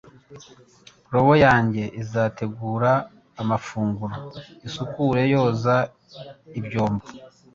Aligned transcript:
Robo 1.13 1.33
yanjye 1.45 1.83
izategura 2.01 2.91
amafunguro 3.41 4.17
isukure 4.67 5.21
yoza 5.33 5.75
ibyombo 6.59 7.05